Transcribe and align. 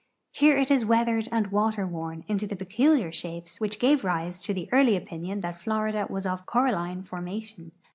Here 0.31 0.57
it 0.57 0.71
is 0.71 0.83
weathered 0.83 1.27
and 1.31 1.51
water 1.51 1.85
worn 1.85 2.23
into 2.27 2.47
the 2.47 2.55
})cculiar 2.55 3.13
shapes 3.13 3.61
which 3.61 3.77
gave 3.77 4.03
rise 4.03 4.41
to 4.41 4.51
the 4.51 4.67
early 4.71 4.95
opinion 4.97 5.41
that 5.41 5.59
Florida 5.61 6.07
was 6.09 6.25
of 6.25 6.47
coralino 6.47 7.05
formation. 7.05 7.71